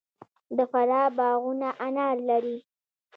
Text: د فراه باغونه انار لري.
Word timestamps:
د 0.57 0.59
فراه 0.71 1.07
باغونه 1.17 1.69
انار 1.87 2.17
لري. 2.29 2.57